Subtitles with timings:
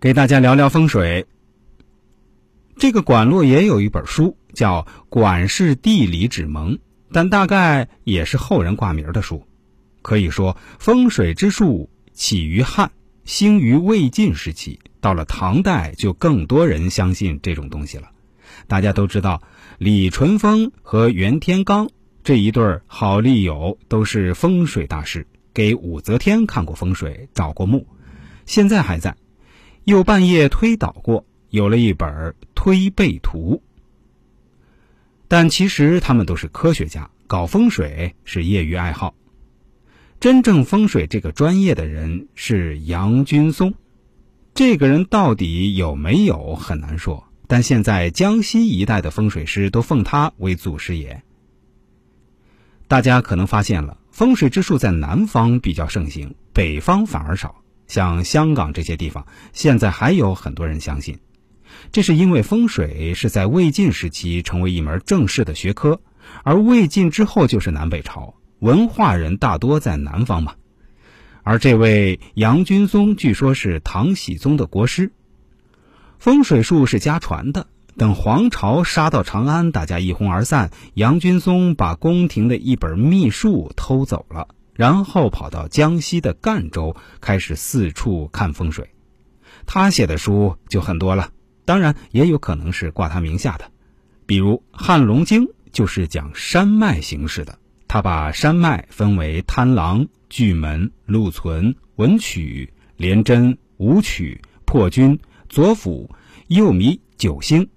[0.00, 1.26] 给大家聊聊风水。
[2.76, 6.74] 这个管路也有一本书叫《管氏地理指盟》，
[7.10, 9.44] 但大概也是后人挂名的书。
[10.00, 12.92] 可以说，风水之术起于汉，
[13.24, 18.08] 兴于魏晋时期，到了唐代就更多人相信这种东西了。
[18.68, 19.42] 大家都知道，
[19.78, 21.88] 李淳风和袁天罡
[22.22, 27.84] 这一对好利友都是风水大师，给武则天看过风水，找过墓，
[28.46, 29.16] 现在还在。
[29.88, 32.10] 又半夜推导过，有了一本
[32.54, 33.62] 《推背图》。
[35.28, 39.14] 但其实他们都是科学家，搞风水是业余爱好。
[40.20, 43.72] 真正风水这个专业的人是杨君松，
[44.52, 47.26] 这个人到底有没有很难说。
[47.46, 51.22] 但现在江西一带的风水师都奉他为祖师爷。
[52.88, 57.62] 大家可能发现了，风水之术在南方比较盛行，北方反而少。
[57.88, 61.18] 像香港这些地方，现在还有很多人相信，
[61.90, 66.00] 这是因为风水是在魏晋时期成为一门正式的学科，
[66.44, 70.54] 而魏晋之后就是南北朝，文化人大多在南方嘛。
[71.42, 75.12] 而这位杨君松据说是唐僖宗的国师，
[76.18, 77.66] 风水术是家传的。
[77.96, 84.46] 等黄巢杀到长安，大家一哄而散，杨君松把宫廷的一本秘术偷走了。
[84.78, 88.90] 然后跑到江西的赣州，开始四处看风水。
[89.66, 91.32] 他写的书就很多了，
[91.64, 93.72] 当然也有可能是挂他名下的。
[94.24, 105.18] 比如《汉龙经》就是讲山脉形势的，他把山脉分为贪狼、巨门、禄存、文曲、廉贞、武曲、破军、
[105.48, 106.08] 左辅、
[106.46, 107.68] 右弥九星。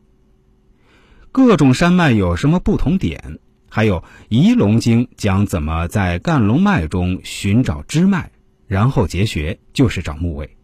[1.32, 3.40] 各种山脉有什么不同点？
[3.74, 8.30] 还有《仪龙经》讲怎么在干龙脉中寻找支脉，
[8.68, 10.58] 然后结穴，就是找墓位。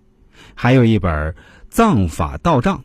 [0.55, 1.31] 还有一本
[1.69, 2.79] 《藏法道藏》，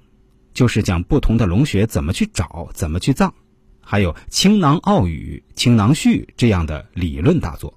[0.55, 3.35] 就是讲不同的龙穴怎么去找，怎么去葬。
[3.81, 7.77] 还有《青囊奥语》《青囊序》这样的理论大作。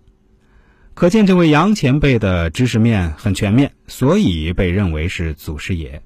[0.93, 6.03] 可见这位杨前辈的知识面很全面，所以被认为是祖师爷。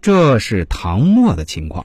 [0.00, 1.84] 这是唐末的情况。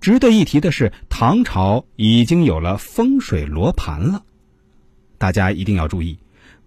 [0.00, 4.22] 值得一提的是，唐朝已经有了风水罗盘了。
[5.18, 6.18] 大家一定要注意，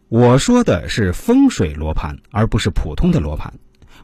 [0.10, 3.54] 我说的是风水罗盘，而不是普通的罗盘。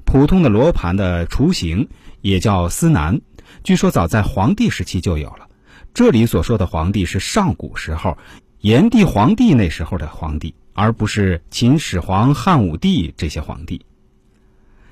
[0.06, 1.90] 普通的罗盘的雏形
[2.22, 3.20] 也叫司南，
[3.64, 5.50] 据说早在黄帝时期就有了。
[5.94, 8.18] 这里所说的黄帝是上古时候，
[8.62, 13.86] 炎帝、黄帝那时候的皇帝，而不是秦始皇、汉武帝这些皇帝。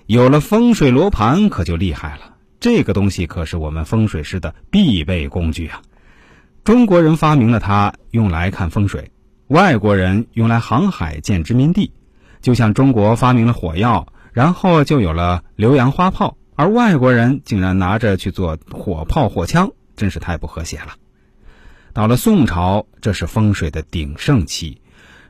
[0.07, 2.34] 有了风水罗盘，可就厉害了。
[2.65, 5.83] 这个东西可是我们风水师的必备工具啊！
[6.63, 9.03] 中国人发明了它，用来看风水；
[9.49, 11.91] 外国人用来航海建殖民地。
[12.41, 20.95] 就像中国发明了火药，然后就有了浏阳花炮，而外国人竟然拿着去做火炮、火枪，真是太不和谐了。
[21.93, 24.81] 到了宋朝，这是风水的鼎盛期，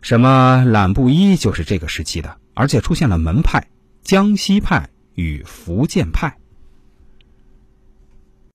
[0.01, 3.67] 什么懒布衣就是这个时期的，而且出现了门派——
[4.03, 6.37] 江西派与福建派。